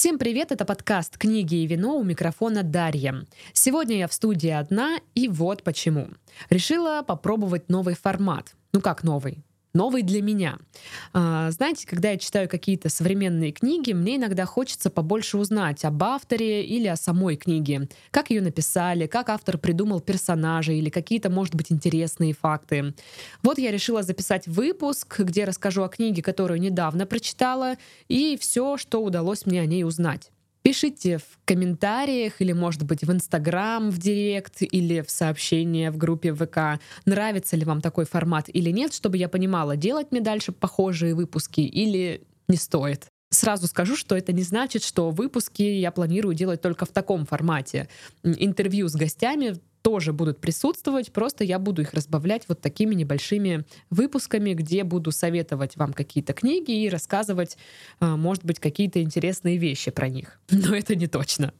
Всем 0.00 0.18
привет, 0.18 0.50
это 0.50 0.64
подкаст 0.64 1.18
«Книги 1.18 1.56
и 1.56 1.66
вино» 1.66 1.98
у 1.98 2.02
микрофона 2.02 2.62
Дарья. 2.62 3.26
Сегодня 3.52 3.98
я 3.98 4.08
в 4.08 4.14
студии 4.14 4.48
одна, 4.48 4.96
и 5.14 5.28
вот 5.28 5.62
почему. 5.62 6.08
Решила 6.48 7.02
попробовать 7.02 7.68
новый 7.68 7.94
формат. 7.94 8.54
Ну 8.72 8.80
как 8.80 9.02
новый? 9.02 9.44
Новый 9.72 10.02
для 10.02 10.22
меня. 10.22 10.58
А, 11.12 11.50
знаете, 11.50 11.86
когда 11.86 12.10
я 12.10 12.18
читаю 12.18 12.48
какие-то 12.48 12.88
современные 12.88 13.52
книги, 13.52 13.92
мне 13.92 14.16
иногда 14.16 14.44
хочется 14.46 14.90
побольше 14.90 15.38
узнать 15.38 15.84
об 15.84 16.02
авторе 16.02 16.64
или 16.64 16.86
о 16.86 16.96
самой 16.96 17.36
книге. 17.36 17.88
Как 18.10 18.30
ее 18.30 18.42
написали, 18.42 19.06
как 19.06 19.28
автор 19.28 19.58
придумал 19.58 20.00
персонажа 20.00 20.72
или 20.72 20.90
какие-то, 20.90 21.30
может 21.30 21.54
быть, 21.54 21.70
интересные 21.70 22.32
факты. 22.32 22.94
Вот 23.42 23.58
я 23.58 23.70
решила 23.70 24.02
записать 24.02 24.46
выпуск, 24.46 25.20
где 25.20 25.44
расскажу 25.44 25.82
о 25.82 25.88
книге, 25.88 26.22
которую 26.22 26.60
недавно 26.60 27.06
прочитала, 27.06 27.76
и 28.08 28.36
все, 28.40 28.76
что 28.76 29.02
удалось 29.02 29.46
мне 29.46 29.60
о 29.60 29.66
ней 29.66 29.84
узнать. 29.84 30.30
Пишите 30.62 31.18
в 31.18 31.38
комментариях 31.46 32.40
или, 32.40 32.52
может 32.52 32.82
быть, 32.82 33.02
в 33.02 33.10
Инстаграм, 33.10 33.90
в 33.90 33.98
Директ 33.98 34.56
или 34.60 35.00
в 35.00 35.10
сообщение 35.10 35.90
в 35.90 35.96
группе 35.96 36.34
ВК, 36.34 36.80
нравится 37.06 37.56
ли 37.56 37.64
вам 37.64 37.80
такой 37.80 38.04
формат 38.04 38.50
или 38.52 38.70
нет, 38.70 38.92
чтобы 38.92 39.16
я 39.16 39.28
понимала, 39.28 39.76
делать 39.76 40.08
мне 40.10 40.20
дальше 40.20 40.52
похожие 40.52 41.14
выпуски 41.14 41.60
или 41.60 42.22
не 42.48 42.56
стоит. 42.56 43.06
Сразу 43.30 43.68
скажу, 43.68 43.96
что 43.96 44.16
это 44.16 44.32
не 44.32 44.42
значит, 44.42 44.82
что 44.82 45.10
выпуски 45.10 45.62
я 45.62 45.92
планирую 45.92 46.34
делать 46.34 46.60
только 46.60 46.84
в 46.84 46.88
таком 46.90 47.24
формате. 47.26 47.88
Интервью 48.24 48.88
с 48.88 48.96
гостями 48.96 49.56
тоже 49.82 50.12
будут 50.12 50.40
присутствовать, 50.40 51.12
просто 51.12 51.44
я 51.44 51.58
буду 51.58 51.82
их 51.82 51.94
разбавлять 51.94 52.44
вот 52.48 52.60
такими 52.60 52.94
небольшими 52.94 53.64
выпусками, 53.90 54.52
где 54.52 54.84
буду 54.84 55.12
советовать 55.12 55.76
вам 55.76 55.92
какие-то 55.92 56.32
книги 56.32 56.82
и 56.82 56.88
рассказывать, 56.88 57.56
а, 57.98 58.16
может 58.16 58.44
быть, 58.44 58.60
какие-то 58.60 59.02
интересные 59.02 59.56
вещи 59.56 59.90
про 59.90 60.08
них. 60.08 60.40
Но 60.50 60.74
это 60.74 60.94
не 60.94 61.06
точно. 61.06 61.52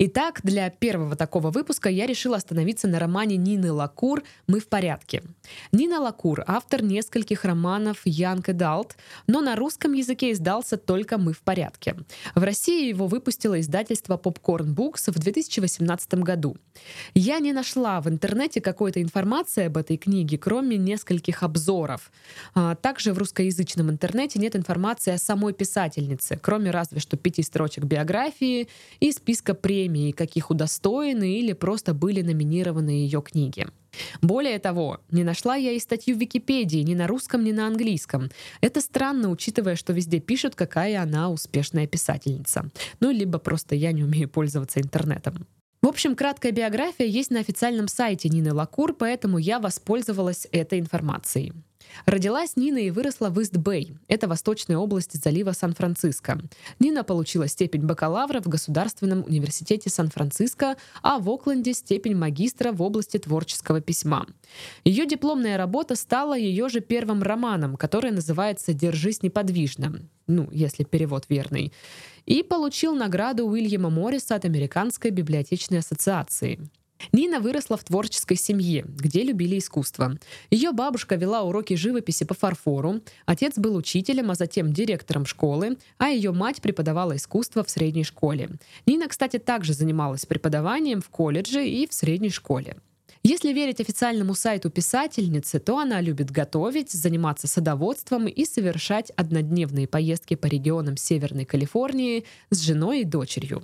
Итак, 0.00 0.42
для 0.44 0.70
первого 0.70 1.16
такого 1.16 1.50
выпуска 1.50 1.88
я 1.88 2.06
решила 2.06 2.36
остановиться 2.36 2.86
на 2.86 3.00
романе 3.00 3.36
Нины 3.36 3.72
Лакур 3.72 4.22
«Мы 4.46 4.60
в 4.60 4.68
порядке». 4.68 5.24
Нина 5.72 5.98
Лакур— 5.98 6.44
автор 6.46 6.84
нескольких 6.84 7.44
романов 7.44 8.06
Young 8.06 8.44
Adult, 8.44 8.92
но 9.26 9.40
на 9.40 9.56
русском 9.56 9.94
языке 9.94 10.30
издался 10.30 10.76
только 10.76 11.18
«Мы 11.18 11.32
в 11.32 11.40
порядке». 11.40 11.96
В 12.36 12.44
России 12.44 12.88
его 12.88 13.08
выпустило 13.08 13.58
издательство 13.60 14.16
Popcorn 14.16 14.72
Books 14.72 15.10
в 15.10 15.18
2018 15.18 16.14
году. 16.22 16.56
Я 17.14 17.40
не 17.40 17.52
нашла 17.52 18.00
в 18.00 18.08
интернете 18.08 18.60
какой-то 18.60 19.02
информации 19.02 19.64
об 19.64 19.78
этой 19.78 19.96
книге, 19.96 20.38
кроме 20.38 20.76
нескольких 20.76 21.42
обзоров. 21.42 22.12
А, 22.54 22.76
также 22.76 23.12
в 23.12 23.18
русскоязычном 23.18 23.90
интернете 23.90 24.38
нет 24.38 24.54
информации 24.54 25.12
о 25.12 25.18
самой 25.18 25.54
писательнице, 25.54 26.38
кроме 26.40 26.70
разве 26.70 27.00
что 27.00 27.16
пяти 27.16 27.42
строчек 27.42 27.82
биографии 27.82 28.68
и 29.00 29.10
списка 29.10 29.54
премий 29.54 29.87
премии, 29.88 30.12
каких 30.12 30.50
удостоены 30.50 31.38
или 31.38 31.52
просто 31.52 31.94
были 31.94 32.22
номинированы 32.22 32.90
ее 32.90 33.22
книги. 33.22 33.66
Более 34.22 34.58
того, 34.58 34.98
не 35.10 35.24
нашла 35.24 35.56
я 35.56 35.72
и 35.72 35.78
статью 35.80 36.16
в 36.16 36.20
Википедии 36.20 36.84
ни 36.84 36.94
на 36.94 37.06
русском, 37.06 37.42
ни 37.42 37.52
на 37.52 37.66
английском. 37.66 38.30
Это 38.60 38.80
странно, 38.80 39.30
учитывая, 39.30 39.76
что 39.76 39.92
везде 39.92 40.20
пишут, 40.20 40.54
какая 40.54 41.02
она 41.02 41.30
успешная 41.30 41.86
писательница. 41.86 42.70
Ну, 43.00 43.10
либо 43.10 43.38
просто 43.38 43.74
я 43.74 43.92
не 43.92 44.04
умею 44.04 44.28
пользоваться 44.28 44.80
интернетом. 44.80 45.46
В 45.80 45.86
общем, 45.86 46.16
краткая 46.16 46.52
биография 46.52 47.06
есть 47.06 47.30
на 47.30 47.40
официальном 47.40 47.88
сайте 47.88 48.28
Нины 48.28 48.52
Лакур, 48.52 48.94
поэтому 48.94 49.38
я 49.38 49.58
воспользовалась 49.58 50.48
этой 50.52 50.80
информацией. 50.80 51.52
Родилась 52.06 52.56
Нина 52.56 52.78
и 52.78 52.90
выросла 52.90 53.28
в 53.28 53.38
Ист-Бэй. 53.40 53.94
Это 54.08 54.28
восточная 54.28 54.78
область 54.78 55.22
залива 55.22 55.52
Сан-Франциско. 55.52 56.40
Нина 56.78 57.04
получила 57.04 57.48
степень 57.48 57.82
бакалавра 57.82 58.40
в 58.40 58.46
Государственном 58.46 59.24
университете 59.24 59.90
Сан-Франциско, 59.90 60.76
а 61.02 61.18
в 61.18 61.28
Окленде 61.28 61.74
степень 61.74 62.16
магистра 62.16 62.72
в 62.72 62.80
области 62.82 63.18
творческого 63.18 63.80
письма. 63.80 64.26
Ее 64.84 65.06
дипломная 65.06 65.58
работа 65.58 65.96
стала 65.96 66.36
ее 66.36 66.68
же 66.68 66.80
первым 66.80 67.22
романом, 67.22 67.76
который 67.76 68.10
называется 68.10 68.72
«Держись 68.72 69.22
неподвижно», 69.22 70.00
ну, 70.26 70.48
если 70.50 70.84
перевод 70.84 71.26
верный, 71.28 71.72
и 72.26 72.42
получил 72.42 72.94
награду 72.94 73.46
Уильяма 73.46 73.90
Морриса 73.90 74.34
от 74.34 74.44
Американской 74.44 75.10
библиотечной 75.10 75.78
ассоциации. 75.78 76.58
Нина 77.12 77.40
выросла 77.40 77.76
в 77.76 77.84
творческой 77.84 78.36
семье, 78.36 78.84
где 78.86 79.22
любили 79.22 79.58
искусство. 79.58 80.18
Ее 80.50 80.72
бабушка 80.72 81.16
вела 81.16 81.42
уроки 81.42 81.74
живописи 81.74 82.24
по 82.24 82.34
фарфору, 82.34 83.00
отец 83.26 83.58
был 83.58 83.76
учителем, 83.76 84.30
а 84.30 84.34
затем 84.34 84.72
директором 84.72 85.26
школы, 85.26 85.78
а 85.98 86.08
ее 86.08 86.32
мать 86.32 86.60
преподавала 86.60 87.16
искусство 87.16 87.64
в 87.64 87.70
средней 87.70 88.04
школе. 88.04 88.50
Нина, 88.86 89.08
кстати, 89.08 89.38
также 89.38 89.74
занималась 89.74 90.26
преподаванием 90.26 91.00
в 91.00 91.08
колледже 91.08 91.66
и 91.66 91.86
в 91.86 91.94
средней 91.94 92.30
школе. 92.30 92.76
Если 93.22 93.52
верить 93.52 93.80
официальному 93.80 94.34
сайту 94.34 94.70
писательницы, 94.70 95.58
то 95.58 95.78
она 95.78 96.00
любит 96.00 96.30
готовить, 96.30 96.92
заниматься 96.92 97.48
садоводством 97.48 98.26
и 98.26 98.44
совершать 98.44 99.10
однодневные 99.16 99.88
поездки 99.88 100.34
по 100.34 100.46
регионам 100.46 100.96
Северной 100.96 101.44
Калифорнии 101.44 102.24
с 102.50 102.60
женой 102.60 103.00
и 103.00 103.04
дочерью. 103.04 103.62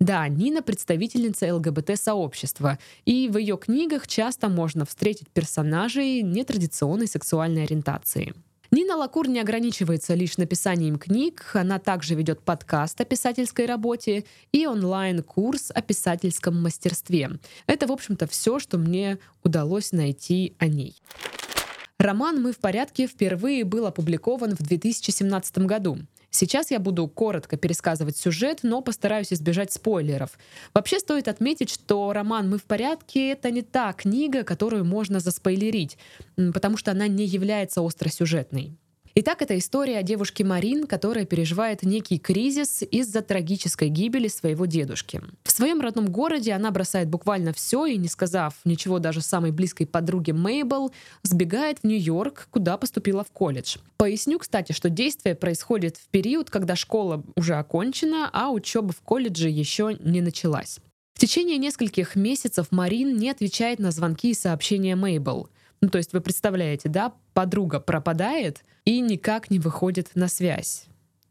Да, 0.00 0.26
Нина 0.28 0.62
представительница 0.62 1.54
ЛГБТ-сообщества, 1.54 2.78
и 3.04 3.28
в 3.28 3.36
ее 3.38 3.56
книгах 3.56 4.06
часто 4.06 4.48
можно 4.48 4.84
встретить 4.84 5.28
персонажей 5.28 6.22
нетрадиционной 6.22 7.08
сексуальной 7.08 7.64
ориентации. 7.64 8.34
Нина 8.70 8.96
Лакур 8.96 9.28
не 9.28 9.40
ограничивается 9.40 10.12
лишь 10.12 10.36
написанием 10.36 10.98
книг, 10.98 11.52
она 11.54 11.78
также 11.78 12.14
ведет 12.14 12.42
подкаст 12.42 13.00
о 13.00 13.06
писательской 13.06 13.64
работе 13.64 14.26
и 14.52 14.66
онлайн-курс 14.66 15.70
о 15.74 15.80
писательском 15.80 16.60
мастерстве. 16.60 17.30
Это, 17.66 17.86
в 17.86 17.92
общем-то, 17.92 18.26
все, 18.26 18.58
что 18.58 18.76
мне 18.76 19.18
удалось 19.42 19.92
найти 19.92 20.54
о 20.58 20.66
ней. 20.66 21.00
Роман 21.98 22.42
«Мы 22.42 22.52
в 22.52 22.58
порядке» 22.58 23.06
впервые 23.06 23.64
был 23.64 23.86
опубликован 23.86 24.54
в 24.54 24.62
2017 24.62 25.58
году. 25.60 26.00
Сейчас 26.30 26.70
я 26.70 26.78
буду 26.78 27.08
коротко 27.08 27.56
пересказывать 27.56 28.16
сюжет, 28.16 28.60
но 28.62 28.82
постараюсь 28.82 29.32
избежать 29.32 29.72
спойлеров. 29.72 30.38
Вообще 30.74 30.98
стоит 30.98 31.26
отметить, 31.26 31.70
что 31.70 32.12
роман 32.12 32.50
«Мы 32.50 32.58
в 32.58 32.64
порядке»— 32.64 33.30
это 33.32 33.50
не 33.50 33.62
та 33.62 33.92
книга, 33.92 34.44
которую 34.44 34.84
можно 34.84 35.20
заспойлерить, 35.20 35.96
потому 36.36 36.76
что 36.76 36.90
она 36.90 37.08
не 37.08 37.24
является 37.24 37.84
остросюжетной. 37.84 38.76
Итак, 39.20 39.42
это 39.42 39.58
история 39.58 39.98
о 39.98 40.04
девушке 40.04 40.44
Марин, 40.44 40.86
которая 40.86 41.24
переживает 41.24 41.82
некий 41.82 42.20
кризис 42.20 42.84
из-за 42.88 43.20
трагической 43.20 43.88
гибели 43.88 44.28
своего 44.28 44.64
дедушки. 44.64 45.20
В 45.42 45.50
своем 45.50 45.80
родном 45.80 46.06
городе 46.06 46.52
она 46.52 46.70
бросает 46.70 47.08
буквально 47.08 47.52
все 47.52 47.84
и, 47.86 47.96
не 47.96 48.06
сказав 48.06 48.54
ничего 48.64 49.00
даже 49.00 49.20
самой 49.20 49.50
близкой 49.50 49.88
подруге 49.88 50.34
Мейбл, 50.34 50.92
сбегает 51.24 51.80
в 51.80 51.84
Нью-Йорк, 51.84 52.46
куда 52.52 52.78
поступила 52.78 53.24
в 53.24 53.32
колледж. 53.32 53.78
Поясню, 53.96 54.38
кстати, 54.38 54.70
что 54.70 54.88
действие 54.88 55.34
происходит 55.34 55.96
в 55.96 56.06
период, 56.10 56.48
когда 56.48 56.76
школа 56.76 57.24
уже 57.34 57.56
окончена, 57.56 58.30
а 58.32 58.52
учеба 58.52 58.92
в 58.92 59.00
колледже 59.00 59.48
еще 59.48 59.96
не 59.98 60.20
началась. 60.20 60.78
В 61.14 61.18
течение 61.18 61.58
нескольких 61.58 62.14
месяцев 62.14 62.68
Марин 62.70 63.16
не 63.16 63.30
отвечает 63.30 63.80
на 63.80 63.90
звонки 63.90 64.30
и 64.30 64.34
сообщения 64.34 64.94
Мейбл. 64.94 65.48
Ну, 65.80 65.88
то 65.88 65.98
есть 65.98 66.12
вы 66.12 66.20
представляете, 66.20 66.88
да, 66.88 67.12
подруга 67.38 67.78
пропадает 67.78 68.64
и 68.84 68.98
никак 68.98 69.48
не 69.48 69.60
выходит 69.60 70.10
на 70.16 70.26
связь. 70.26 70.86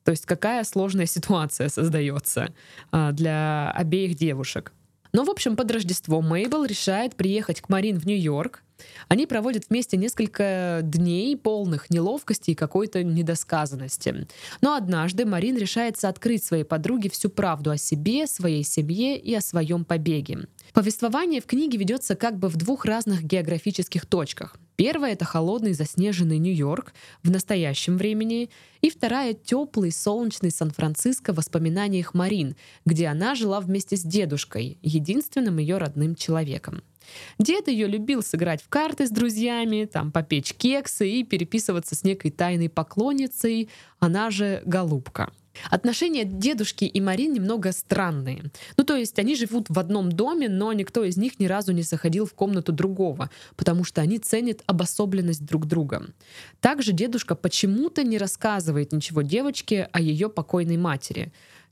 То 0.05 0.11
есть 0.11 0.25
какая 0.25 0.63
сложная 0.63 1.05
ситуация 1.05 1.67
создается 1.67 2.53
а, 2.93 3.11
для 3.11 3.71
обеих 3.71 4.15
девушек. 4.15 4.71
Но, 5.11 5.25
в 5.25 5.29
общем, 5.29 5.57
под 5.57 5.69
Рождество 5.69 6.21
Мейбл 6.21 6.63
решает 6.63 7.17
приехать 7.17 7.59
к 7.59 7.67
Марин 7.67 7.99
в 7.99 8.05
Нью-Йорк. 8.05 8.63
Они 9.09 9.27
проводят 9.27 9.65
вместе 9.67 9.97
несколько 9.97 10.79
дней 10.81 11.35
полных 11.35 11.89
неловкости 11.89 12.51
и 12.51 12.55
какой-то 12.55 13.03
недосказанности. 13.03 14.27
Но 14.61 14.75
однажды 14.75 15.25
Марин 15.25 15.57
решается 15.57 16.07
открыть 16.07 16.41
своей 16.41 16.63
подруге 16.63 17.09
всю 17.09 17.27
правду 17.29 17.71
о 17.71 17.77
себе, 17.77 18.27
своей 18.27 18.63
семье 18.63 19.19
и 19.19 19.35
о 19.35 19.41
своем 19.41 19.83
побеге. 19.83 20.47
Повествование 20.71 21.41
в 21.41 21.47
книге 21.47 21.77
ведется 21.77 22.15
как 22.15 22.39
бы 22.39 22.47
в 22.47 22.55
двух 22.55 22.85
разных 22.85 23.23
географических 23.23 24.05
точках. 24.05 24.55
Первая— 24.77 25.13
это 25.13 25.25
холодный 25.25 25.73
заснеженный 25.73 26.37
Нью-Йорк 26.37 26.93
в 27.23 27.31
настоящем 27.31 27.97
времени, 27.97 28.51
и 28.81 28.91
вторая— 28.91 29.33
теплый 29.45 29.91
солнечный 29.91 30.51
Сан-Франциско 30.51 31.33
в 31.33 31.37
воспоминаниях 31.37 32.13
Марин, 32.13 32.55
где 32.85 33.07
она 33.07 33.33
жила 33.33 33.59
вместе 33.59 33.97
с 33.97 34.03
дедушкой, 34.03 34.77
единственным 34.83 35.57
ее 35.57 35.79
родным 35.79 36.15
человеком. 36.15 36.83
Дед 37.39 37.69
ее 37.69 37.87
любил 37.87 38.21
сыграть 38.21 38.61
в 38.61 38.69
карты 38.69 39.07
с 39.07 39.09
друзьями, 39.09 39.89
там 39.91 40.11
попечь 40.11 40.53
кексы 40.53 41.09
и 41.09 41.23
переписываться 41.23 41.95
с 41.95 42.03
некой 42.03 42.29
тайной 42.29 42.69
поклонницей, 42.69 43.69
она 43.99 44.29
же 44.29 44.61
Голубка. 44.63 45.31
Отношения 45.69 46.25
дедушки 46.25 46.85
и 46.85 47.01
Марин 47.01 47.33
немного 47.33 47.71
странные. 47.71 48.51
Ну, 48.77 48.83
то 48.83 48.95
есть 48.95 49.19
они 49.19 49.35
живут 49.35 49.69
в 49.69 49.79
одном 49.79 50.11
доме, 50.11 50.49
но 50.49 50.73
никто 50.73 51.03
из 51.03 51.17
них 51.17 51.39
ни 51.39 51.45
разу 51.45 51.71
не 51.71 51.83
заходил 51.83 52.25
в 52.25 52.33
комнату 52.33 52.71
другого, 52.71 53.29
потому 53.55 53.83
что 53.83 54.01
они 54.01 54.19
ценят 54.19 54.63
обособленность 54.65 55.45
друг 55.45 55.65
друга. 55.65 56.05
Также 56.59 56.93
дедушка 56.93 57.35
почему-то 57.35 58.03
не 58.03 58.17
рассказывает 58.17 58.91
ничего 58.93 59.21
девочке 59.21 59.89
о 59.91 60.01
ее 60.01 60.29
покойной 60.29 60.77
матери. 60.77 61.31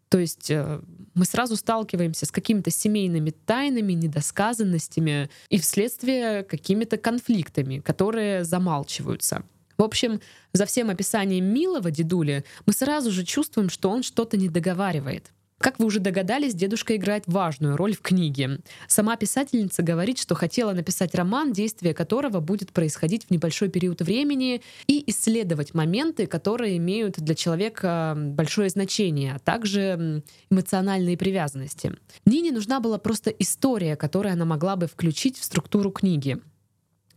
То 0.10 0.20
есть 0.20 0.52
э, 0.52 0.82
мы 1.14 1.26
сразу 1.26 1.56
сталкиваемся 1.56 2.26
с 2.26 2.32
какими-то 2.32 2.70
семейными 2.70 3.32
тайнами, 3.32 3.94
недосказанностями 3.94 5.30
и 5.50 5.60
вследствие 5.60 6.44
какими-то 6.44 6.98
конфликтами, 6.98 7.80
которые 7.80 8.44
замалчиваются. 8.44 9.44
В 9.78 9.84
общем, 9.84 10.22
за 10.54 10.66
всем 10.66 10.90
описанием 10.90 11.46
милого 11.46 11.92
дедули 11.92 12.44
мы 12.66 12.74
сразу 12.74 13.12
же 13.12 13.24
чувствуем, 13.24 13.70
что 13.70 13.90
он 13.90 14.04
что-то 14.04 14.38
не 14.38 14.50
договаривает. 14.50 15.32
Как 15.58 15.80
вы 15.80 15.86
уже 15.86 16.00
догадались, 16.00 16.54
дедушка 16.54 16.98
играет 16.98 17.24
важную 17.28 17.78
роль 17.78 17.96
в 17.96 18.02
книге. 18.02 18.60
Сама 18.88 19.16
писательница 19.16 19.84
говорит, 19.84 20.18
что 20.20 20.36
хотела 20.36 20.74
написать 20.74 21.16
роман, 21.16 21.54
действие 21.54 21.94
которого 21.94 22.42
будет 22.42 22.74
происходить 22.74 23.26
в 23.26 23.32
небольшой 23.32 23.70
период 23.70 24.02
времени 24.02 24.62
и 24.88 25.10
исследовать 25.10 25.74
моменты, 25.74 26.28
которые 26.28 26.76
имеют 26.78 27.16
для 27.18 27.36
человека 27.36 28.16
большое 28.18 28.70
значение, 28.70 29.36
а 29.36 29.40
также 29.40 30.24
эмоциональные 30.50 31.18
привязанности. 31.18 31.96
Нине 32.26 32.52
нужна 32.52 32.82
была 32.82 32.98
просто 32.98 33.30
история, 33.30 33.96
которую 33.96 34.34
она 34.34 34.44
могла 34.44 34.76
бы 34.76 34.88
включить 34.88 35.38
в 35.40 35.44
структуру 35.46 35.90
книги. 35.90 36.38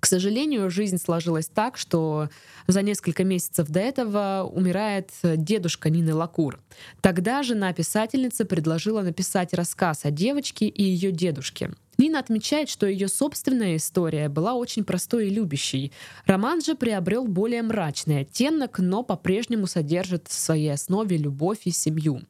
К 0.01 0.07
сожалению, 0.07 0.71
жизнь 0.71 0.99
сложилась 0.99 1.49
так, 1.49 1.77
что 1.77 2.29
за 2.67 2.83
несколько 2.83 3.25
месяцев 3.25 3.69
до 3.69 3.81
этого 3.81 4.49
умирает 4.51 5.11
дедушка 5.23 5.91
Нины 5.91 6.15
Лакур. 6.15 6.61
Тогда 7.01 7.43
жена 7.43 7.73
писательницы 7.73 8.45
предложила 8.45 9.03
написать 9.03 9.53
рассказ 9.55 10.05
о 10.05 10.11
девочке 10.11 10.67
и 10.67 10.83
ее 10.83 11.11
дедушке. 11.11 11.73
Нина 11.99 12.21
отмечает, 12.21 12.69
что 12.69 12.87
ее 12.87 13.09
собственная 13.09 13.75
история 13.75 14.29
была 14.29 14.55
очень 14.55 14.85
простой 14.85 15.27
и 15.27 15.31
любящей. 15.31 15.93
Роман 16.27 16.63
же 16.63 16.77
приобрел 16.77 17.27
более 17.27 17.63
мрачный 17.63 18.21
оттенок, 18.21 18.79
но 18.79 19.03
по-прежнему 19.03 19.67
содержит 19.67 20.29
в 20.29 20.33
своей 20.33 20.73
основе 20.73 21.17
любовь 21.17 21.63
и 21.65 21.73
семью. 21.73 22.23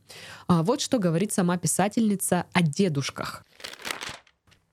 А 0.47 0.63
вот 0.63 0.81
что 0.81 0.99
говорит 0.99 1.33
сама 1.33 1.59
писательница 1.59 2.47
о 2.55 2.63
дедушках. 2.63 3.45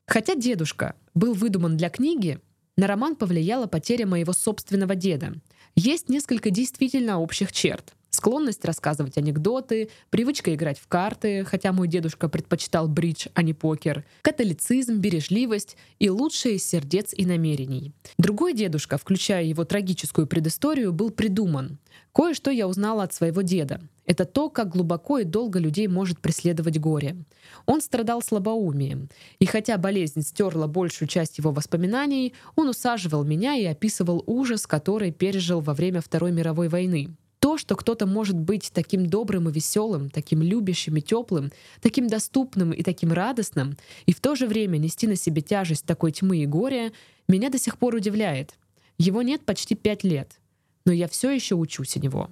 Хотя 0.07 0.35
дедушка 0.35 0.95
был 1.13 1.33
выдуман 1.33 1.75
для 1.75 1.89
книги, 1.89 2.39
на 2.77 2.87
роман 2.87 3.15
повлияла 3.15 3.67
потеря 3.67 4.05
моего 4.05 4.33
собственного 4.33 4.95
деда. 4.95 5.33
Есть 5.75 6.09
несколько 6.09 6.49
действительно 6.49 7.19
общих 7.19 7.51
черт. 7.51 7.93
Склонность 8.15 8.63
рассказывать 8.63 9.17
анекдоты, 9.17 9.89
привычка 10.09 10.55
играть 10.55 10.79
в 10.79 10.87
карты, 10.87 11.43
хотя 11.43 11.73
мой 11.73 11.89
дедушка 11.89 12.29
предпочитал 12.29 12.87
бридж, 12.87 13.27
а 13.33 13.41
не 13.41 13.53
покер, 13.53 14.05
католицизм, 14.21 14.99
бережливость 14.99 15.75
и 15.99 16.09
лучшие 16.09 16.57
сердец 16.57 17.13
и 17.13 17.25
намерений. 17.25 17.91
Другой 18.17 18.53
дедушка, 18.53 18.97
включая 18.97 19.43
его 19.43 19.65
трагическую 19.65 20.27
предысторию, 20.27 20.93
был 20.93 21.09
придуман. 21.11 21.77
Кое-что 22.13 22.51
я 22.51 22.69
узнала 22.69 23.03
от 23.03 23.13
своего 23.13 23.41
деда. 23.41 23.81
Это 24.05 24.23
то, 24.23 24.49
как 24.49 24.69
глубоко 24.69 25.19
и 25.19 25.25
долго 25.25 25.59
людей 25.59 25.89
может 25.89 26.21
преследовать 26.21 26.79
горе. 26.79 27.17
Он 27.65 27.81
страдал 27.81 28.21
слабоумием, 28.21 29.09
и 29.39 29.45
хотя 29.45 29.77
болезнь 29.77 30.21
стерла 30.21 30.67
большую 30.67 31.09
часть 31.09 31.37
его 31.37 31.51
воспоминаний, 31.51 32.33
он 32.55 32.69
усаживал 32.69 33.25
меня 33.25 33.55
и 33.55 33.65
описывал 33.65 34.23
ужас, 34.25 34.65
который 34.67 35.11
пережил 35.11 35.59
во 35.59 35.73
время 35.73 35.99
Второй 35.99 36.31
мировой 36.31 36.69
войны. 36.69 37.17
То, 37.55 37.59
что 37.59 37.75
кто-то 37.77 38.05
может 38.05 38.35
быть 38.35 38.69
таким 38.73 39.05
добрым 39.05 39.47
и 39.47 39.51
веселым, 39.53 40.09
таким 40.09 40.41
любящим 40.41 40.97
и 40.97 41.01
теплым, 41.01 41.53
таким 41.81 42.07
доступным 42.07 42.71
и 42.71 42.83
таким 42.83 43.13
радостным, 43.13 43.77
и 44.05 44.13
в 44.13 44.19
то 44.19 44.35
же 44.35 44.45
время 44.45 44.77
нести 44.77 45.07
на 45.07 45.15
себе 45.15 45.41
тяжесть 45.41 45.85
такой 45.85 46.11
тьмы 46.11 46.39
и 46.39 46.45
горя, 46.45 46.91
меня 47.29 47.49
до 47.49 47.57
сих 47.57 47.77
пор 47.77 47.95
удивляет. 47.95 48.55
Его 48.97 49.21
нет 49.21 49.45
почти 49.45 49.73
пять 49.75 50.03
лет— 50.03 50.39
но 50.85 50.93
я 50.93 51.07
все 51.07 51.31
еще 51.31 51.55
учусь 51.55 51.97
у 51.97 51.99
него. 51.99 52.29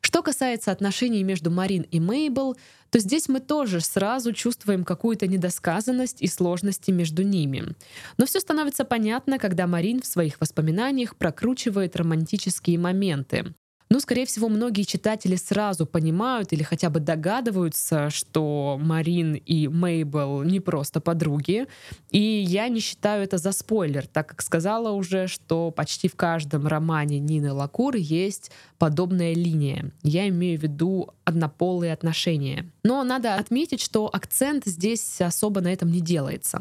Что 0.00 0.22
касается 0.22 0.72
отношений 0.72 1.22
между 1.22 1.50
Марин 1.50 1.82
и 1.82 2.00
Мейбл, 2.00 2.56
то 2.90 2.98
здесь 2.98 3.28
мы 3.28 3.40
тоже 3.40 3.80
сразу 3.80 4.32
чувствуем 4.32 4.84
какую-то 4.84 5.26
недосказанность 5.26 6.22
и 6.22 6.26
сложности 6.26 6.90
между 6.90 7.22
ними. 7.22 7.74
Но 8.16 8.24
все 8.24 8.40
становится 8.40 8.84
понятно, 8.84 9.38
когда 9.38 9.66
Марин 9.66 10.00
в 10.00 10.06
своих 10.06 10.40
воспоминаниях 10.40 11.16
прокручивает 11.16 11.96
романтические 11.96 12.78
моменты. 12.78 13.52
Ну, 13.90 14.00
скорее 14.00 14.26
всего, 14.26 14.48
многие 14.50 14.82
читатели 14.82 15.36
сразу 15.36 15.86
понимают 15.86 16.52
или 16.52 16.62
хотя 16.62 16.90
бы 16.90 17.00
догадываются, 17.00 18.10
что 18.10 18.78
Марин 18.78 19.34
и 19.34 19.66
Мейбл 19.66 20.42
не 20.42 20.60
просто 20.60 21.00
подруги. 21.00 21.66
И 22.10 22.20
я 22.20 22.68
не 22.68 22.80
считаю 22.80 23.24
это 23.24 23.38
за 23.38 23.52
спойлер, 23.52 24.06
так 24.06 24.28
как 24.28 24.42
сказала 24.42 24.90
уже, 24.90 25.26
что 25.26 25.70
почти 25.70 26.08
в 26.08 26.16
каждом 26.16 26.66
романе 26.66 27.18
Нины 27.18 27.52
Лакур 27.52 27.96
есть 27.96 28.50
подобная 28.78 29.32
линия. 29.32 29.90
Я 30.02 30.28
имею 30.28 30.58
в 30.58 30.62
виду 30.62 31.10
однополые 31.24 31.92
отношения. 31.92 32.70
Но 32.82 33.02
надо 33.04 33.34
отметить, 33.36 33.80
что 33.80 34.08
акцент 34.12 34.64
здесь 34.66 35.20
особо 35.20 35.60
на 35.60 35.72
этом 35.72 35.90
не 35.90 36.00
делается. 36.00 36.60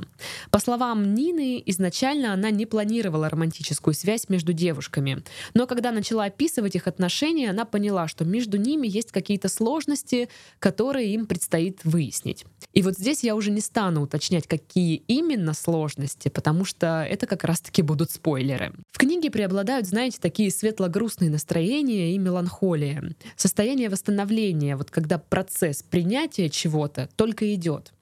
По 0.49 0.59
словам 0.59 1.13
Нины, 1.13 1.61
изначально 1.65 2.33
она 2.33 2.51
не 2.51 2.65
планировала 2.65 3.29
романтическую 3.29 3.93
связь 3.93 4.29
между 4.29 4.53
девушками. 4.53 5.23
Но 5.53 5.67
когда 5.67 5.91
начала 5.91 6.25
описывать 6.25 6.75
их 6.75 6.87
отношения, 6.87 7.16
она 7.49 7.65
поняла, 7.65 8.07
что 8.07 8.25
между 8.25 8.57
ними 8.57 8.87
есть 8.87 9.11
какие-то 9.11 9.49
сложности, 9.49 10.29
которые 10.59 11.13
им 11.13 11.25
предстоит 11.25 11.79
выяснить. 11.83 12.45
И 12.73 12.81
вот 12.81 12.95
здесь 12.95 13.23
я 13.23 13.35
уже 13.35 13.51
не 13.51 13.61
стану 13.61 14.01
уточнять, 14.01 14.47
какие 14.47 14.95
именно 15.07 15.53
сложности, 15.53 16.29
потому 16.29 16.65
что 16.65 17.05
это 17.09 17.25
как 17.27 17.43
раз-таки 17.43 17.81
будут 17.81 18.11
спойлеры. 18.11 18.73
В 18.91 18.97
книге 18.97 19.31
преобладают, 19.31 19.87
знаете, 19.87 20.17
такие 20.21 20.51
светло-грустные 20.51 21.29
настроения 21.29 22.13
и 22.13 22.17
меланхолия, 22.17 23.15
состояние 23.35 23.89
восстановления, 23.89 24.75
вот 24.75 24.91
когда 24.91 25.17
процесс 25.17 25.83
принятия 25.83 26.49
чего-то 26.49 27.09
только 27.15 27.53
идет. 27.53 27.93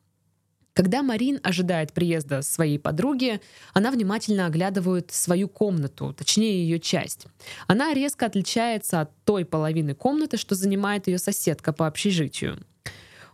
Когда 0.75 1.04
Марин 1.04 1.39
ожидает 1.42 1.94
приезда 1.94 2.42
своей 2.42 2.77
подруги, 2.77 3.39
она 3.74 3.92
внимательно 3.92 4.45
оглядывает 4.45 5.10
свою 5.10 5.48
комнату, 5.48 6.13
точнее 6.13 6.66
ее 6.66 6.81
часть. 6.81 7.27
Она 7.68 7.94
резко 7.94 8.25
отличается 8.25 9.00
от 9.00 9.12
той 9.24 9.45
половины 9.45 9.95
комнаты, 9.95 10.36
что 10.36 10.54
занимает 10.54 11.07
ее 11.07 11.18
соседка 11.18 11.72
по 11.72 11.88
общежитию. 11.88 12.60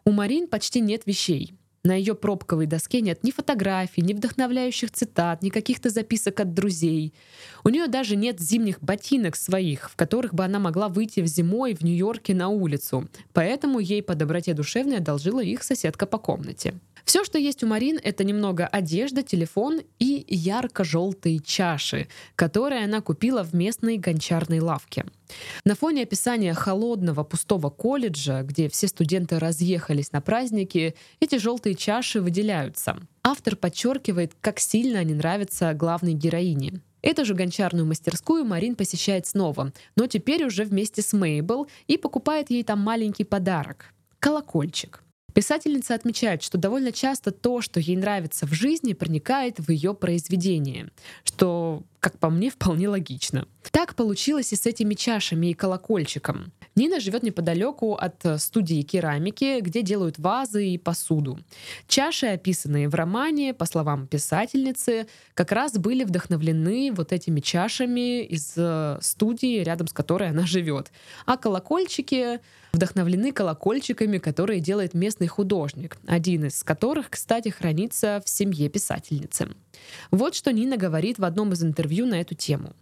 У 0.06 0.12
Марин 0.12 0.48
почти 0.48 0.82
нет 0.82 1.08
вещей. 1.08 1.56
На 1.84 1.96
ее 1.96 2.14
пробковой 2.14 2.68
доске 2.68 3.02
нет 3.02 3.24
ни 3.24 3.32
фотографий, 3.32 4.04
ни 4.04 4.14
вдохновляющих 4.14 4.92
цитат, 4.92 5.42
ни 5.42 5.50
каких-то 5.50 5.90
записок 5.90 6.40
от 6.42 6.54
друзей. 6.54 7.12
У 7.64 7.70
нее 7.70 7.88
даже 7.88 8.16
нет 8.16 8.40
зимних 8.40 8.80
ботинок 8.82 9.36
своих, 9.36 9.90
в 9.90 9.96
которых 9.96 10.36
бы 10.36 10.46
она 10.46 10.60
могла 10.60 10.90
выйти 10.90 11.22
в 11.22 11.26
зимой 11.26 11.74
в 11.74 11.82
Нью-Йорке 11.82 12.36
на 12.36 12.50
улицу. 12.50 13.10
Поэтому 13.34 13.80
ей 13.80 14.04
по 14.04 14.14
доброте 14.14 14.54
душевной 14.54 14.98
одолжила 14.98 15.40
их 15.40 15.64
соседка 15.64 16.06
по 16.06 16.20
комнате. 16.20 16.76
Все, 17.06 17.24
что 17.24 17.38
есть 17.38 17.64
у 17.64 17.68
Марин, 17.68 18.00
это 18.04 18.24
немного 18.24 18.68
одежда, 18.68 19.24
телефон 19.24 19.82
и 20.00 20.26
ярко-желтые 20.28 21.40
чаши, 21.40 22.08
которые 22.36 22.84
она 22.84 23.02
купила 23.02 23.44
в 23.44 23.54
местной 23.54 23.98
гончарной 23.98 24.60
лавке. 24.60 25.06
На 25.66 25.76
фоне 25.76 26.04
описания 26.04 26.54
холодного 26.54 27.24
пустого 27.24 27.70
колледжа, 27.70 28.44
где 28.44 28.70
все 28.70 28.88
студенты 28.88 29.40
разъехались 29.40 30.12
на 30.12 30.22
праздники, 30.22 30.96
эти 31.20 31.38
желтые 31.38 31.76
чаши 31.76 32.22
выделяются. 32.22 32.98
Автор 33.24 33.56
подчеркивает, 33.56 34.34
как 34.42 34.60
сильно 34.60 35.00
они 35.00 35.14
нравятся 35.14 35.74
главной 35.74 36.14
героине. 36.14 36.82
Эту 37.02 37.26
же 37.26 37.34
гончарную 37.34 37.86
мастерскую 37.86 38.46
Марин 38.46 38.76
посещает 38.76 39.26
снова, 39.26 39.72
но 39.96 40.08
теперь 40.08 40.46
уже 40.46 40.66
вместе 40.66 41.02
с 41.02 41.14
Мейбл 41.14 41.68
и 41.88 41.98
покупает 41.98 42.52
ей 42.52 42.64
там 42.64 42.80
маленький 42.80 43.24
подарок— 43.24 43.94
колокольчик. 44.20 45.04
Писательница 45.34 45.96
отмечает, 45.96 46.44
что 46.44 46.58
довольно 46.58 46.92
часто 46.92 47.32
то, 47.32 47.62
что 47.62 47.80
ей 47.80 47.96
нравится 47.96 48.46
в 48.46 48.54
жизни, 48.54 48.94
проникает 48.94 49.60
в 49.60 49.70
ее 49.72 49.94
произведение, 49.94 50.90
что, 51.24 51.84
как 52.02 52.18
по 52.18 52.30
мне, 52.30 52.50
вполне 52.50 52.90
логично. 52.90 53.48
Так 53.72 53.96
получилось 53.96 54.52
и 54.52 54.56
с 54.56 54.66
этими 54.66 54.96
чашами 54.96 55.48
и 55.48 55.54
колокольчиком. 55.54 56.52
Нина 56.76 57.00
живет 57.00 57.22
неподалеку 57.22 57.94
от 57.94 58.42
студии 58.42 58.82
керамики, 58.82 59.60
где 59.62 59.84
делают 59.84 60.18
вазы 60.18 60.68
и 60.68 60.78
посуду. 60.80 61.40
Чаши, 61.88 62.26
описанные 62.26 62.90
в 62.90 62.96
романе, 62.96 63.54
по 63.54 63.66
словам 63.66 64.08
писательницы, 64.08 65.08
как 65.36 65.52
раз 65.52 65.74
были 65.74 66.04
вдохновлены 66.04 66.92
вот 66.92 67.12
этими 67.14 67.40
чашами 67.40 68.24
из 68.24 68.54
э, 68.58 68.98
студии, 69.02 69.62
рядом 69.62 69.88
с 69.88 69.94
которой 69.94 70.30
она 70.30 70.48
живет. 70.48 70.92
А 71.28 71.38
колокольчики 71.38 72.40
вдохновлены 72.74 73.32
колокольчиками, 73.32 74.18
которые 74.18 74.60
делает 74.60 74.94
местный 74.94 75.28
художник, 75.28 75.98
один 76.08 76.46
из 76.46 76.64
которых, 76.64 77.10
кстати, 77.10 77.50
хранится 77.50 78.22
в 78.26 78.30
семье 78.30 78.70
писательницы. 78.70 79.50
Вот 80.12 80.36
что 80.36 80.52
Нина 80.52 80.78
говорит 80.78 81.20
в 81.20 81.26
одном 81.26 81.54
из 81.54 81.64
интервью 81.64 82.06
на 82.06 82.22
эту 82.22 82.36
тему. 82.36 82.74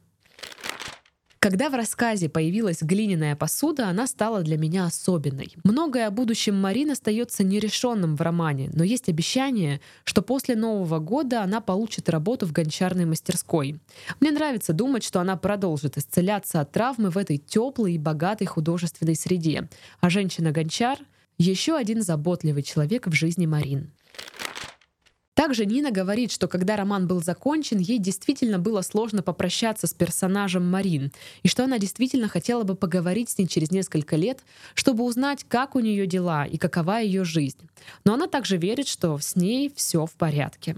Когда 1.40 1.70
в 1.70 1.74
рассказе 1.74 2.28
появилась 2.28 2.82
глиняная 2.82 3.34
посуда, 3.34 3.88
она 3.88 4.08
стала 4.08 4.42
для 4.42 4.58
меня 4.58 4.86
особенной. 4.86 5.54
Многое 5.64 6.08
о 6.08 6.12
будущем 6.12 6.60
Марин 6.60 6.92
остается 6.92 7.46
нерешенным 7.46 8.18
в 8.18 8.22
романе, 8.22 8.70
но 8.74 8.84
есть 8.84 9.08
обещание, 9.08 9.80
что 10.04 10.22
после 10.22 10.58
Нового 10.58 11.00
года 11.00 11.42
она 11.42 11.62
получит 11.62 12.10
работу 12.10 12.46
в 12.46 12.52
гончарной 12.52 13.06
мастерской. 13.06 13.80
Мне 14.20 14.32
нравится 14.32 14.74
думать, 14.74 15.06
что 15.06 15.22
она 15.22 15.38
продолжит 15.38 15.98
исцеляться 15.98 16.60
от 16.60 16.74
травмы 16.74 17.10
в 17.10 17.18
этой 17.18 17.38
теплой 17.38 17.94
и 17.94 17.98
богатой 17.98 18.46
художественной 18.46 19.16
среде. 19.16 19.70
А 20.02 20.10
женщина-гончар 20.10 21.00
Еще 21.38 21.78
один 21.78 22.02
заботливый 22.02 22.64
человек 22.64 23.08
в 23.08 23.14
жизни 23.14 23.46
Марин. 23.46 23.92
Также 25.40 25.66
Нина 25.66 25.90
говорит, 25.90 26.34
что 26.34 26.50
когда 26.50 26.76
роман 26.76 27.08
был 27.08 27.24
закончен, 27.24 27.78
ей 27.78 27.98
действительно 27.98 28.60
было 28.60 28.82
сложно 28.82 29.24
попрощаться 29.24 29.88
с 29.88 29.94
персонажем 29.94 30.70
Марин, 30.70 31.14
и 31.44 31.48
что 31.48 31.64
она 31.64 31.80
действительно 31.80 32.28
хотела 32.28 32.64
бы 32.64 32.76
поговорить 32.76 33.30
с 33.30 33.38
ней 33.38 33.48
через 33.48 33.72
несколько 33.72 34.18
лет, 34.18 34.40
чтобы 34.74 35.06
узнать, 35.06 35.46
как 35.48 35.76
у 35.76 35.80
нее 35.80 36.08
дела 36.08 36.44
и 36.46 36.58
какова 36.58 37.00
ее 37.00 37.24
жизнь. 37.24 37.70
Но 38.04 38.16
она 38.16 38.28
также 38.28 38.58
верит, 38.58 38.90
что 38.90 39.18
с 39.18 39.38
ней 39.38 39.72
все 39.74 40.06
в 40.06 40.12
порядке. 40.12 40.76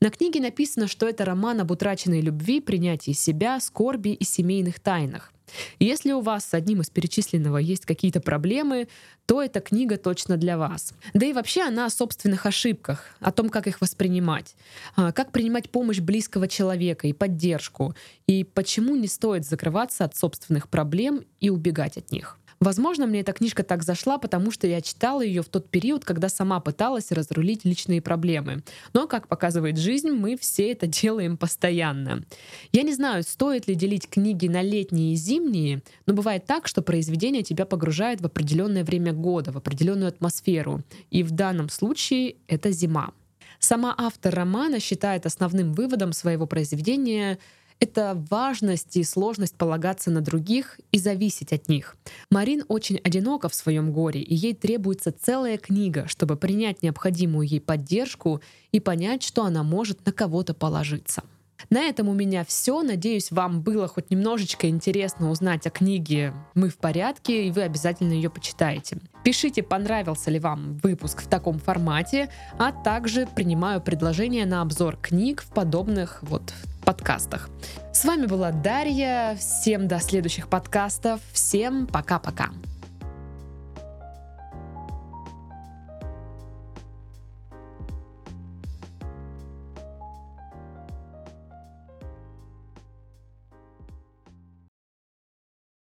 На 0.00 0.10
книге 0.10 0.40
написано, 0.40 0.86
что 0.86 1.08
это 1.08 1.24
роман 1.24 1.60
об 1.60 1.72
утраченной 1.72 2.20
любви, 2.20 2.60
принятии 2.60 3.10
себя, 3.10 3.58
скорби 3.58 4.10
и 4.10 4.22
семейных 4.22 4.78
тайнах. 4.78 5.32
Если 5.78 6.12
у 6.12 6.20
вас 6.20 6.44
с 6.44 6.54
одним 6.54 6.80
из 6.80 6.90
перечисленного 6.90 7.58
есть 7.58 7.86
какие-то 7.86 8.20
проблемы, 8.20 8.88
то 9.26 9.42
эта 9.42 9.60
книга 9.60 9.98
точно 9.98 10.36
для 10.36 10.56
вас. 10.56 10.94
Да 11.12 11.26
и 11.26 11.32
вообще 11.32 11.62
она 11.62 11.86
о 11.86 11.90
собственных 11.90 12.46
ошибках, 12.46 13.04
о 13.20 13.30
том, 13.30 13.50
как 13.50 13.66
их 13.66 13.80
воспринимать, 13.80 14.56
а, 14.96 15.12
как 15.12 15.32
принимать 15.32 15.70
помощь 15.70 16.00
близкого 16.00 16.48
человека 16.48 17.06
и 17.06 17.12
поддержку, 17.12 17.94
и 18.26 18.44
почему 18.44 18.96
не 18.96 19.06
стоит 19.06 19.46
закрываться 19.46 20.04
от 20.04 20.16
собственных 20.16 20.68
проблем 20.68 21.24
и 21.40 21.50
убегать 21.50 21.98
от 21.98 22.10
них. 22.10 22.37
Возможно, 22.60 23.06
мне 23.06 23.20
эта 23.20 23.32
книжка 23.32 23.62
так 23.62 23.84
зашла, 23.84 24.18
потому 24.18 24.50
что 24.50 24.66
я 24.66 24.80
читала 24.80 25.22
ее 25.22 25.42
в 25.42 25.48
тот 25.48 25.70
период, 25.70 26.04
когда 26.04 26.28
сама 26.28 26.58
пыталась 26.58 27.12
разрулить 27.12 27.64
личные 27.64 28.02
проблемы. 28.02 28.64
Но, 28.92 29.06
как 29.06 29.28
показывает 29.28 29.78
жизнь, 29.78 30.10
мы 30.10 30.36
все 30.36 30.72
это 30.72 30.86
делаем 31.02 31.36
постоянно. 31.36 32.24
Я 32.72 32.82
не 32.82 32.92
знаю, 32.92 33.22
стоит 33.22 33.68
ли 33.68 33.74
делить 33.74 34.08
книги 34.08 34.48
на 34.48 34.62
летние 34.62 35.12
и 35.12 35.16
зимние, 35.16 35.82
но 36.06 36.14
бывает 36.14 36.46
так, 36.46 36.66
что 36.66 36.82
произведение 36.82 37.42
тебя 37.42 37.64
погружает 37.64 38.20
в 38.20 38.26
определенное 38.26 38.84
время 38.84 39.12
года, 39.12 39.52
в 39.52 39.56
определенную 39.56 40.08
атмосферу. 40.08 40.82
И 41.10 41.22
в 41.22 41.30
данном 41.30 41.68
случае 41.68 42.36
это 42.48 42.72
зима. 42.72 43.12
Сама 43.60 43.94
автор 43.96 44.34
романа 44.34 44.78
считает 44.78 45.26
основным 45.26 45.72
выводом 45.72 46.12
своего 46.12 46.46
произведения 46.46 47.38
это 47.80 48.22
важность 48.30 48.96
и 48.96 49.04
сложность 49.04 49.56
полагаться 49.56 50.10
на 50.10 50.20
других 50.20 50.80
и 50.92 50.98
зависеть 50.98 51.52
от 51.52 51.68
них. 51.68 51.96
Марин 52.30 52.64
очень 52.68 52.98
одинока 52.98 53.48
в 53.48 53.54
своем 53.54 53.92
горе, 53.92 54.20
и 54.20 54.34
ей 54.34 54.54
требуется 54.54 55.12
целая 55.12 55.58
книга, 55.58 56.06
чтобы 56.08 56.36
принять 56.36 56.82
необходимую 56.82 57.46
ей 57.46 57.60
поддержку 57.60 58.40
и 58.72 58.80
понять, 58.80 59.22
что 59.22 59.44
она 59.44 59.62
может 59.62 60.04
на 60.06 60.12
кого-то 60.12 60.54
положиться. 60.54 61.22
На 61.70 61.80
этом 61.80 62.08
у 62.08 62.14
меня 62.14 62.44
все. 62.44 62.82
Надеюсь, 62.82 63.30
вам 63.30 63.62
было 63.62 63.88
хоть 63.88 64.10
немножечко 64.10 64.68
интересно 64.68 65.30
узнать 65.30 65.66
о 65.66 65.70
книге 65.70 66.32
«Мы 66.54 66.68
в 66.68 66.78
порядке», 66.78 67.46
и 67.46 67.50
вы 67.50 67.62
обязательно 67.62 68.12
ее 68.12 68.30
почитаете. 68.30 68.98
Пишите, 69.24 69.62
понравился 69.62 70.30
ли 70.30 70.38
вам 70.38 70.78
выпуск 70.82 71.22
в 71.22 71.28
таком 71.28 71.58
формате, 71.58 72.30
а 72.58 72.72
также 72.72 73.26
принимаю 73.26 73.80
предложения 73.80 74.46
на 74.46 74.62
обзор 74.62 74.96
книг 74.96 75.42
в 75.42 75.52
подобных 75.52 76.22
вот 76.22 76.54
подкастах. 76.88 77.50
С 77.92 78.06
вами 78.06 78.24
была 78.24 78.50
Дарья. 78.50 79.36
Всем 79.38 79.88
до 79.88 80.00
следующих 80.00 80.48
подкастов. 80.48 81.20
Всем 81.34 81.86
пока-пока. 81.86 82.48